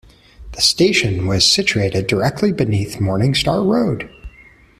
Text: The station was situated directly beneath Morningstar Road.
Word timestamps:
The 0.53 0.61
station 0.63 1.27
was 1.27 1.45
situated 1.45 2.07
directly 2.07 2.51
beneath 2.51 2.95
Morningstar 2.97 3.63
Road. 3.63 4.09